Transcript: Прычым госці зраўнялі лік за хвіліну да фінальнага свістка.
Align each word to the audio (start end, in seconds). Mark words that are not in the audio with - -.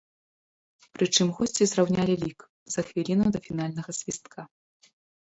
Прычым 0.97 1.25
госці 1.41 1.63
зраўнялі 1.73 2.15
лік 2.25 2.39
за 2.79 2.87
хвіліну 2.91 3.25
да 3.39 3.45
фінальнага 3.47 3.91
свістка. 4.01 4.51